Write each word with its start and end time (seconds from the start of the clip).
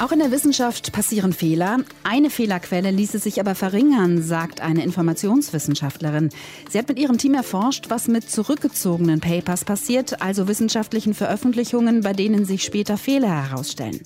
Auch 0.00 0.12
in 0.12 0.18
der 0.18 0.30
Wissenschaft 0.30 0.92
passieren 0.92 1.34
Fehler. 1.34 1.80
Eine 2.04 2.30
Fehlerquelle 2.30 2.90
ließe 2.90 3.18
sich 3.18 3.38
aber 3.38 3.54
verringern, 3.54 4.22
sagt 4.22 4.62
eine 4.62 4.82
Informationswissenschaftlerin. 4.82 6.30
Sie 6.70 6.78
hat 6.78 6.88
mit 6.88 6.98
ihrem 6.98 7.18
Team 7.18 7.34
erforscht, 7.34 7.90
was 7.90 8.08
mit 8.08 8.30
zurückgezogenen 8.30 9.20
Papers 9.20 9.66
passiert, 9.66 10.22
also 10.22 10.48
wissenschaftlichen 10.48 11.12
Veröffentlichungen, 11.12 12.00
bei 12.00 12.14
denen 12.14 12.46
sich 12.46 12.64
später 12.64 12.96
Fehler 12.96 13.28
herausstellen. 13.28 14.00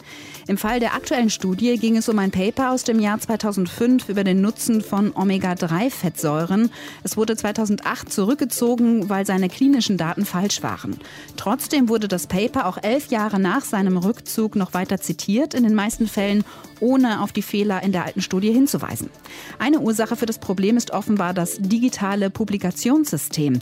Im 0.49 0.59
Fall 0.59 0.81
der 0.81 0.95
aktuellen 0.95 1.31
Studie 1.31 1.79
ging 1.79 1.96
es 1.96 2.09
um 2.09 2.18
ein 2.18 2.32
Paper 2.32 2.72
aus 2.72 2.82
dem 2.82 2.99
Jahr 2.99 3.21
2005 3.21 4.09
über 4.09 4.25
den 4.25 4.41
Nutzen 4.41 4.82
von 4.82 5.14
Omega-3-Fettsäuren. 5.14 6.71
Es 7.04 7.17
wurde 7.17 7.36
2008 7.36 8.13
zurückgezogen, 8.13 9.09
weil 9.09 9.25
seine 9.25 9.49
klinischen 9.49 9.96
Daten 9.96 10.27
falsch 10.27 10.63
waren. 10.63 10.99
Trotzdem 11.36 11.89
wurde 11.89 12.09
das 12.09 12.27
Paper 12.27 12.67
auch 12.67 12.79
elf 12.82 13.11
Jahre 13.11 13.39
nach 13.39 13.64
seinem 13.64 13.96
Rückzug 13.96 14.57
noch 14.57 14.75
weiter 14.75 15.00
zitiert, 15.00 15.54
in 15.64 15.71
den 15.71 15.77
meisten 15.77 16.07
Fällen 16.07 16.45
ohne 16.81 17.23
auf 17.23 17.33
die 17.33 17.43
Fehler 17.43 17.83
in 17.83 17.93
der 17.93 18.05
alten 18.05 18.21
Studie 18.21 18.53
hinzuweisen. 18.53 19.11
Eine 19.59 19.81
Ursache 19.81 20.17
für 20.17 20.27
das 20.27 20.39
Problem 20.39 20.77
ist 20.77 20.91
offenbar 20.91 21.35
das 21.35 21.59
digitale 21.59 22.31
Publikationssystem. 22.31 23.61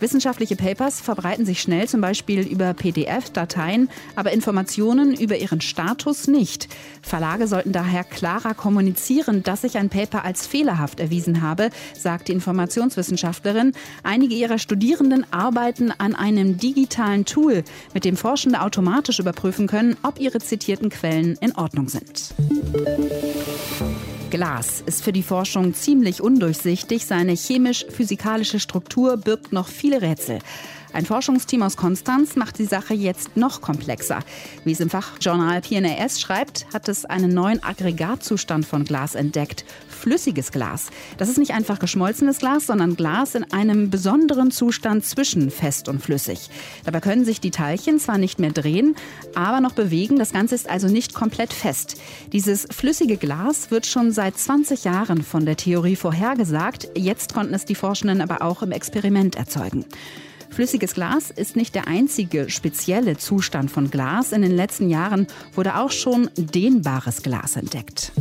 Wissenschaftliche 0.00 0.56
Papers 0.56 1.00
verbreiten 1.00 1.46
sich 1.46 1.60
schnell, 1.60 1.88
zum 1.88 2.00
Beispiel 2.00 2.40
über 2.46 2.74
PDF-Dateien, 2.74 3.88
aber 4.16 4.32
Informationen 4.32 5.14
über 5.14 5.36
ihren 5.36 5.60
Status 5.60 6.26
nicht. 6.26 6.68
Verlage 7.02 7.46
sollten 7.46 7.72
daher 7.72 8.04
klarer 8.04 8.54
kommunizieren, 8.54 9.42
dass 9.42 9.62
sich 9.62 9.78
ein 9.78 9.88
Paper 9.88 10.24
als 10.24 10.46
fehlerhaft 10.46 11.00
erwiesen 11.00 11.42
habe, 11.42 11.70
sagt 11.98 12.28
die 12.28 12.32
Informationswissenschaftlerin. 12.32 13.72
Einige 14.02 14.34
ihrer 14.34 14.58
Studierenden 14.58 15.26
arbeiten 15.32 15.92
an 15.96 16.14
einem 16.14 16.58
digitalen 16.58 17.24
Tool, 17.24 17.64
mit 17.92 18.04
dem 18.04 18.16
Forschende 18.16 18.62
automatisch 18.62 19.18
überprüfen 19.18 19.66
können, 19.66 19.96
ob 20.02 20.20
ihre 20.20 20.38
zitierten 20.38 20.90
Quellen 20.90 21.36
in 21.40 21.54
Ordnung 21.56 21.88
sind. 21.88 22.34
Glas 24.30 24.82
ist 24.84 25.04
für 25.04 25.12
die 25.12 25.22
Forschung 25.22 25.74
ziemlich 25.74 26.20
undurchsichtig. 26.20 27.06
Seine 27.06 27.32
chemisch-physikalische 27.32 28.58
Struktur 28.58 29.16
birgt 29.16 29.52
noch 29.52 29.68
viele 29.68 30.02
Rätsel. 30.02 30.40
Ein 30.94 31.06
Forschungsteam 31.06 31.64
aus 31.64 31.76
Konstanz 31.76 32.36
macht 32.36 32.60
die 32.60 32.66
Sache 32.66 32.94
jetzt 32.94 33.36
noch 33.36 33.60
komplexer. 33.60 34.20
Wie 34.62 34.70
es 34.70 34.78
im 34.78 34.90
Fachjournal 34.90 35.60
PNAS 35.60 36.20
schreibt, 36.20 36.66
hat 36.72 36.88
es 36.88 37.04
einen 37.04 37.34
neuen 37.34 37.60
Aggregatzustand 37.64 38.64
von 38.64 38.84
Glas 38.84 39.16
entdeckt. 39.16 39.64
Flüssiges 39.88 40.52
Glas. 40.52 40.90
Das 41.18 41.28
ist 41.28 41.38
nicht 41.38 41.52
einfach 41.52 41.80
geschmolzenes 41.80 42.38
Glas, 42.38 42.66
sondern 42.68 42.94
Glas 42.94 43.34
in 43.34 43.42
einem 43.52 43.90
besonderen 43.90 44.52
Zustand 44.52 45.04
zwischen 45.04 45.50
fest 45.50 45.88
und 45.88 46.00
flüssig. 46.00 46.48
Dabei 46.84 47.00
können 47.00 47.24
sich 47.24 47.40
die 47.40 47.50
Teilchen 47.50 47.98
zwar 47.98 48.18
nicht 48.18 48.38
mehr 48.38 48.52
drehen, 48.52 48.94
aber 49.34 49.60
noch 49.60 49.72
bewegen. 49.72 50.20
Das 50.20 50.32
Ganze 50.32 50.54
ist 50.54 50.70
also 50.70 50.86
nicht 50.86 51.12
komplett 51.12 51.52
fest. 51.52 52.00
Dieses 52.32 52.68
flüssige 52.70 53.16
Glas 53.16 53.72
wird 53.72 53.86
schon 53.86 54.12
seit 54.12 54.38
20 54.38 54.84
Jahren 54.84 55.24
von 55.24 55.44
der 55.44 55.56
Theorie 55.56 55.96
vorhergesagt. 55.96 56.88
Jetzt 56.94 57.34
konnten 57.34 57.54
es 57.54 57.64
die 57.64 57.74
Forschenden 57.74 58.20
aber 58.20 58.42
auch 58.42 58.62
im 58.62 58.70
Experiment 58.70 59.34
erzeugen. 59.34 59.86
Flüssiges 60.54 60.94
Glas 60.94 61.32
ist 61.32 61.56
nicht 61.56 61.74
der 61.74 61.88
einzige 61.88 62.48
spezielle 62.48 63.16
Zustand 63.16 63.72
von 63.72 63.90
Glas. 63.90 64.30
In 64.30 64.42
den 64.42 64.54
letzten 64.54 64.88
Jahren 64.88 65.26
wurde 65.52 65.74
auch 65.76 65.90
schon 65.90 66.30
dehnbares 66.36 67.24
Glas 67.24 67.56
entdeckt. 67.56 68.12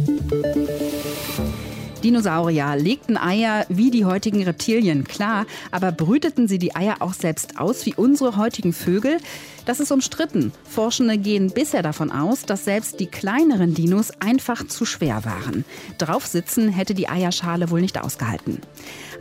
Dinosaurier 2.04 2.76
legten 2.76 3.17
Eier 3.17 3.67
wie 3.70 3.92
die 3.92 4.04
heutigen 4.04 4.42
Reptilien, 4.42 5.04
klar, 5.04 5.45
aber 5.70 5.92
brüteten 5.92 6.48
sie 6.48 6.58
die 6.58 6.76
Eier 6.76 6.98
auch 7.02 7.14
selbst 7.14 7.59
aus 7.59 7.86
wie 7.86 7.94
unsere 7.94 8.36
heutigen 8.36 8.73
Vögel? 8.73 9.20
Das 9.66 9.80
ist 9.80 9.92
umstritten. 9.92 10.52
Forschende 10.66 11.17
gehen 11.17 11.52
bisher 11.52 11.81
davon 11.81 12.11
aus, 12.11 12.44
dass 12.44 12.66
selbst 12.66 13.00
die 13.00 13.06
kleineren 13.06 13.73
Dinos 13.73 14.11
einfach 14.20 14.67
zu 14.67 14.83
schwer 14.86 15.23
waren. 15.23 15.64
Draufsitzen 15.97 16.67
hätte 16.67 16.93
die 16.93 17.08
Eierschale 17.08 17.70
wohl 17.70 17.80
nicht 17.80 17.98
ausgehalten. 18.02 18.60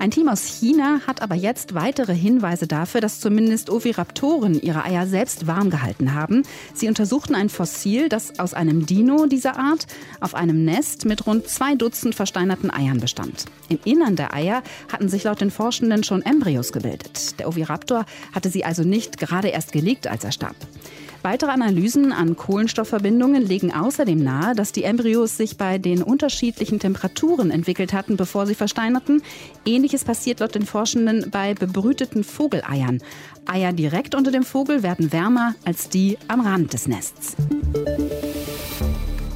Ein 0.00 0.10
Team 0.10 0.28
aus 0.28 0.44
China 0.44 1.00
hat 1.06 1.22
aber 1.22 1.36
jetzt 1.36 1.74
weitere 1.74 2.14
Hinweise 2.14 2.66
dafür, 2.66 3.00
dass 3.00 3.20
zumindest 3.20 3.70
Oviraptoren 3.70 4.60
ihre 4.60 4.84
Eier 4.84 5.06
selbst 5.06 5.46
warm 5.46 5.70
gehalten 5.70 6.12
haben. 6.12 6.42
Sie 6.74 6.88
untersuchten 6.88 7.36
ein 7.36 7.48
Fossil, 7.48 8.08
das 8.08 8.40
aus 8.40 8.52
einem 8.52 8.84
Dino 8.84 9.26
dieser 9.26 9.56
Art 9.56 9.86
auf 10.20 10.34
einem 10.34 10.64
Nest 10.64 11.04
mit 11.04 11.24
rund 11.26 11.46
zwei 11.46 11.76
Dutzend 11.76 12.16
versteinerten 12.16 12.70
Eiern 12.70 12.98
bestand. 12.98 13.44
Im 13.68 13.78
Innern 13.84 14.16
der 14.16 14.34
Eier 14.34 14.64
hatten 14.90 15.08
sich 15.08 15.22
laut 15.22 15.40
den 15.40 15.52
Forschenden 15.52 16.02
schon 16.02 16.22
Embryos 16.22 16.72
gebildet. 16.72 17.38
Der 17.38 17.48
Oviraptor 17.48 18.04
hatte 18.32 18.50
sie 18.50 18.64
also 18.64 18.82
nicht 18.82 19.18
gerade 19.18 19.48
erst 19.48 19.70
gelegt, 19.70 20.08
als 20.08 20.24
er 20.24 20.31
starb. 20.32 20.56
Weitere 21.22 21.52
Analysen 21.52 22.12
an 22.12 22.36
Kohlenstoffverbindungen 22.36 23.46
legen 23.46 23.72
außerdem 23.72 24.22
nahe, 24.22 24.56
dass 24.56 24.72
die 24.72 24.82
Embryos 24.82 25.36
sich 25.36 25.56
bei 25.56 25.78
den 25.78 26.02
unterschiedlichen 26.02 26.80
Temperaturen 26.80 27.52
entwickelt 27.52 27.92
hatten, 27.92 28.16
bevor 28.16 28.46
sie 28.46 28.56
versteinerten. 28.56 29.22
Ähnliches 29.64 30.04
passiert 30.04 30.40
laut 30.40 30.56
den 30.56 30.66
Forschenden 30.66 31.30
bei 31.30 31.54
bebrüteten 31.54 32.24
Vogeleiern. 32.24 33.00
Eier 33.46 33.72
direkt 33.72 34.16
unter 34.16 34.32
dem 34.32 34.42
Vogel 34.42 34.82
werden 34.82 35.12
wärmer 35.12 35.54
als 35.64 35.88
die 35.88 36.18
am 36.26 36.40
Rand 36.40 36.72
des 36.72 36.88
Nests. 36.88 37.36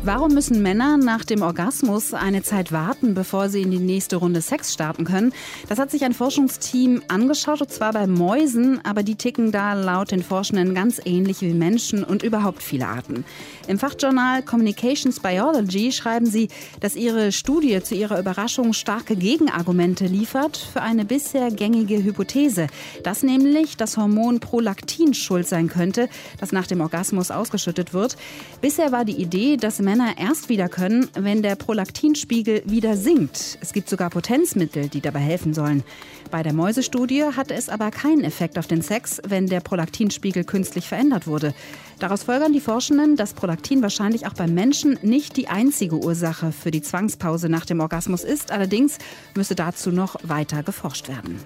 Warum 0.06 0.34
müssen 0.34 0.62
Männer 0.62 0.98
nach 0.98 1.24
dem 1.24 1.42
Orgasmus 1.42 2.14
eine 2.14 2.44
Zeit 2.44 2.70
warten, 2.70 3.14
bevor 3.14 3.48
sie 3.48 3.62
in 3.62 3.72
die 3.72 3.80
nächste 3.80 4.14
Runde 4.14 4.40
Sex 4.40 4.72
starten 4.72 5.04
können? 5.04 5.32
Das 5.68 5.80
hat 5.80 5.90
sich 5.90 6.04
ein 6.04 6.12
Forschungsteam 6.12 7.02
angeschaut, 7.08 7.60
und 7.60 7.72
zwar 7.72 7.92
bei 7.92 8.06
Mäusen, 8.06 8.80
aber 8.84 9.02
die 9.02 9.16
ticken 9.16 9.50
da 9.50 9.72
laut 9.72 10.12
den 10.12 10.22
Forschenden 10.22 10.76
ganz 10.76 11.00
ähnlich 11.04 11.40
wie 11.40 11.54
Menschen 11.54 12.04
und 12.04 12.22
überhaupt 12.22 12.62
viele 12.62 12.86
Arten. 12.86 13.24
Im 13.66 13.80
Fachjournal 13.80 14.44
Communications 14.44 15.18
Biology 15.18 15.90
schreiben 15.90 16.26
sie, 16.26 16.50
dass 16.78 16.94
ihre 16.94 17.32
Studie 17.32 17.82
zu 17.82 17.96
ihrer 17.96 18.20
Überraschung 18.20 18.74
starke 18.74 19.16
Gegenargumente 19.16 20.06
liefert 20.06 20.56
für 20.56 20.82
eine 20.82 21.04
bisher 21.04 21.50
gängige 21.50 22.00
Hypothese, 22.04 22.68
dass 23.02 23.24
nämlich 23.24 23.76
das 23.76 23.96
Hormon 23.96 24.38
Prolaktin 24.38 25.14
schuld 25.14 25.48
sein 25.48 25.66
könnte, 25.66 26.08
das 26.38 26.52
nach 26.52 26.68
dem 26.68 26.80
Orgasmus 26.80 27.32
ausgeschüttet 27.32 27.92
wird. 27.92 28.16
Bisher 28.60 28.92
war 28.92 29.04
die 29.04 29.20
Idee, 29.20 29.56
dass 29.56 29.80
Männer 29.80 29.95
Männer 29.96 30.18
erst 30.18 30.50
wieder 30.50 30.68
können, 30.68 31.08
wenn 31.14 31.40
der 31.40 31.56
Prolaktinspiegel 31.56 32.62
wieder 32.66 32.98
sinkt. 32.98 33.56
Es 33.62 33.72
gibt 33.72 33.88
sogar 33.88 34.10
Potenzmittel, 34.10 34.88
die 34.88 35.00
dabei 35.00 35.20
helfen 35.20 35.54
sollen. 35.54 35.84
Bei 36.30 36.42
der 36.42 36.52
Mäusestudie 36.52 37.24
hatte 37.34 37.54
es 37.54 37.70
aber 37.70 37.90
keinen 37.90 38.22
Effekt 38.22 38.58
auf 38.58 38.66
den 38.66 38.82
Sex, 38.82 39.22
wenn 39.26 39.46
der 39.46 39.60
Prolaktinspiegel 39.60 40.44
künstlich 40.44 40.86
verändert 40.86 41.26
wurde. 41.26 41.54
Daraus 41.98 42.24
folgern 42.24 42.52
die 42.52 42.60
Forschenden, 42.60 43.16
dass 43.16 43.32
Prolaktin 43.32 43.80
wahrscheinlich 43.80 44.26
auch 44.26 44.34
beim 44.34 44.52
Menschen 44.52 44.98
nicht 45.00 45.38
die 45.38 45.48
einzige 45.48 45.96
Ursache 45.96 46.52
für 46.52 46.70
die 46.70 46.82
Zwangspause 46.82 47.48
nach 47.48 47.64
dem 47.64 47.80
Orgasmus 47.80 48.22
ist. 48.22 48.50
Allerdings 48.50 48.98
müsse 49.34 49.54
dazu 49.54 49.90
noch 49.90 50.16
weiter 50.22 50.62
geforscht 50.62 51.08
werden. 51.08 51.40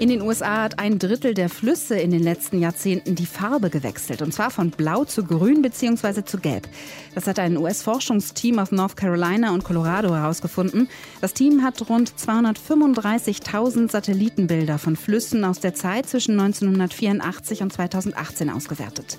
In 0.00 0.08
den 0.08 0.22
USA 0.22 0.62
hat 0.62 0.78
ein 0.78 0.98
Drittel 0.98 1.34
der 1.34 1.50
Flüsse 1.50 1.98
in 1.98 2.10
den 2.10 2.22
letzten 2.22 2.58
Jahrzehnten 2.58 3.16
die 3.16 3.26
Farbe 3.26 3.68
gewechselt, 3.68 4.22
und 4.22 4.32
zwar 4.32 4.50
von 4.50 4.70
blau 4.70 5.04
zu 5.04 5.24
grün 5.24 5.60
bzw. 5.60 6.24
zu 6.24 6.38
gelb. 6.38 6.66
Das 7.14 7.26
hat 7.26 7.38
ein 7.38 7.58
US-Forschungsteam 7.58 8.58
aus 8.58 8.72
North 8.72 8.96
Carolina 8.96 9.52
und 9.52 9.62
Colorado 9.62 10.14
herausgefunden. 10.14 10.88
Das 11.20 11.34
Team 11.34 11.62
hat 11.62 11.86
rund 11.90 12.14
235.000 12.14 13.90
Satellitenbilder 13.90 14.78
von 14.78 14.96
Flüssen 14.96 15.44
aus 15.44 15.60
der 15.60 15.74
Zeit 15.74 16.08
zwischen 16.08 16.40
1984 16.40 17.60
und 17.60 17.70
2018 17.70 18.48
ausgewertet. 18.48 19.18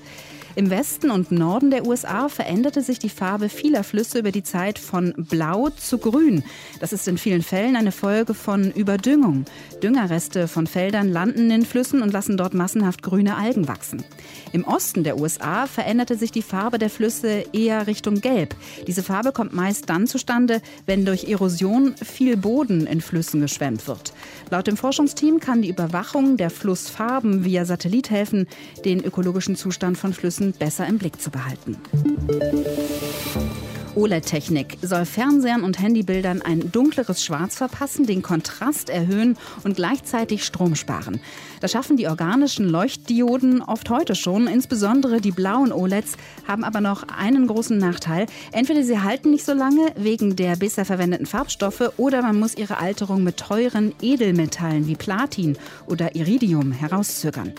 Im 0.56 0.70
Westen 0.70 1.12
und 1.12 1.32
Norden 1.32 1.72
der 1.72 1.88
USA 1.88 2.28
veränderte 2.28 2.82
sich 2.82 3.00
die 3.00 3.10
Farbe 3.10 3.48
vieler 3.48 3.86
Flüsse 3.86 4.20
über 4.20 4.32
die 4.32 4.44
Zeit 4.44 4.80
von 4.80 5.14
blau 5.16 5.70
zu 5.70 5.98
grün. 5.98 6.44
Das 6.82 6.92
ist 6.92 7.08
in 7.08 7.18
vielen 7.18 7.42
Fällen 7.42 7.78
eine 7.78 7.94
Folge 7.94 8.34
von 8.34 8.70
Überdüngung. 8.72 9.46
Düngerreste 9.82 10.50
von 10.50 10.68
Feldern 10.68 11.10
landen 11.10 11.50
in 11.52 11.66
Flüssen 11.66 12.02
und 12.02 12.12
lassen 12.12 12.36
dort 12.36 12.54
massenhaft 12.54 13.02
grüne 13.02 13.38
Algen 13.38 13.70
wachsen. 13.70 14.04
Im 14.52 14.66
Osten 14.66 15.06
der 15.06 15.18
USA 15.20 15.68
veränderte 15.68 16.18
sich 16.18 16.32
die 16.32 16.42
Farbe 16.42 16.78
der 16.80 16.90
Flüsse 16.90 17.46
eher 17.54 17.88
Richtung 17.88 18.20
Gelb. 18.20 18.54
Diese 18.88 19.04
Farbe 19.04 19.32
kommt 19.32 19.54
meist 19.54 19.90
dann 19.90 20.06
zustande, 20.06 20.62
wenn 20.86 21.06
durch 21.06 21.30
Erosion 21.30 21.96
viel 21.96 22.36
Boden 22.36 22.88
in 22.88 23.00
Flüssen 23.00 23.40
geschwemmt 23.40 23.88
wird. 23.88 24.12
Laut 24.50 24.68
dem 24.68 24.76
Forschungsteam 24.76 25.40
kann 25.40 25.62
die 25.62 25.70
Überwachung 25.70 26.36
der 26.36 26.50
Flussfarben 26.50 27.46
via 27.46 27.64
Satellit 27.64 28.10
helfen, 28.10 28.48
den 28.84 29.02
ökologischen 29.02 29.56
Zustand 29.56 29.98
von 29.98 30.14
Flüssen 30.14 30.41
Nutzen 30.42 30.54
besser 30.58 30.88
im 30.88 30.98
Blick 30.98 31.22
zu 31.22 31.30
behalten. 31.30 31.78
OLED-Technik 33.94 34.78
soll 34.82 35.06
Fernsehern 35.06 35.64
und 35.64 35.80
Handybildern 35.80 36.42
ein 36.42 36.72
dunkleres 36.72 37.24
Schwarz 37.24 37.58
verpassen, 37.58 38.06
den 38.06 38.22
Kontrast 38.22 38.90
erhöhen 38.90 39.38
und 39.66 39.76
gleichzeitig 39.76 40.46
Strom 40.46 40.76
sparen. 40.76 41.20
Das 41.60 41.74
schaffen 41.74 41.98
die 41.98 42.08
organischen 42.08 42.70
Leuchtdioden 42.70 43.62
oft 43.62 43.90
heute 43.90 44.16
schon. 44.16 44.48
Insbesondere 44.48 45.20
die 45.20 45.32
blauen 45.32 45.74
OLEDs 45.74 46.14
haben 46.48 46.64
aber 46.64 46.80
noch 46.80 47.04
einen 47.04 47.48
großen 47.48 47.78
Nachteil. 47.78 48.28
Entweder 48.54 48.84
sie 48.84 49.00
halten 49.00 49.30
nicht 49.30 49.46
so 49.46 49.54
lange 49.54 49.92
wegen 49.98 50.38
der 50.38 50.56
bisher 50.56 50.86
verwendeten 50.86 51.26
Farbstoffe 51.26 51.92
oder 51.98 52.22
man 52.22 52.40
muss 52.40 52.56
ihre 52.56 52.78
Alterung 52.78 53.24
mit 53.24 53.38
teuren 53.38 53.94
Edelmetallen 54.02 54.88
wie 54.88 54.96
Platin 54.96 55.58
oder 55.86 56.16
Iridium 56.16 56.72
herauszögern. 56.72 57.54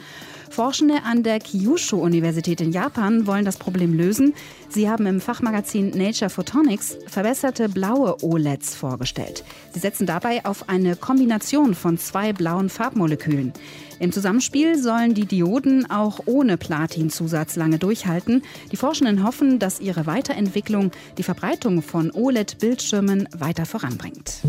Forschende 0.53 1.03
an 1.05 1.23
der 1.23 1.39
Kyushu-Universität 1.39 2.61
in 2.61 2.73
Japan 2.73 3.27
wollen 3.27 3.47
das 3.47 3.57
Problem 3.57 3.95
lösen. 3.95 4.35
Sie 4.69 4.91
haben 4.91 5.07
im 5.07 5.19
Fachmagazin 5.19 5.93
Nature 5.97 6.29
Photonics 6.29 6.99
verbesserte 7.07 7.71
blaue 7.71 8.23
OLEDs 8.23 8.75
vorgestellt. 8.75 9.45
Sie 9.73 9.81
setzen 9.81 10.07
dabei 10.07 10.45
auf 10.45 10.69
eine 10.69 10.95
Kombination 10.95 11.75
von 11.75 11.97
zwei 11.97 12.35
blauen 12.35 12.69
Farbmolekülen. 12.69 13.55
Im 13.99 14.13
Zusammenspiel 14.13 14.77
sollen 14.77 15.15
die 15.15 15.25
Dioden 15.25 15.91
auch 15.91 16.21
ohne 16.27 16.59
Platinzusatz 16.59 17.57
lange 17.57 17.79
durchhalten. 17.79 18.43
Die 18.71 18.77
Forschenden 18.77 19.25
hoffen, 19.25 19.59
dass 19.59 19.81
ihre 19.81 20.05
Weiterentwicklung 20.05 20.91
die 21.17 21.23
Verbreitung 21.23 21.81
von 21.81 22.11
OLED-Bildschirmen 22.11 23.27
weiter 23.35 23.65
voranbringt. 23.65 24.43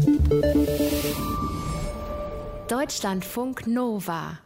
Deutschlandfunk 2.68 3.68
Nova 3.68 4.40